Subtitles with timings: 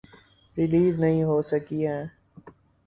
[0.57, 2.03] Release نہیں ہوسکی ہیں۔